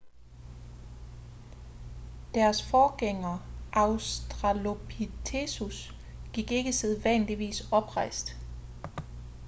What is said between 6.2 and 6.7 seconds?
gik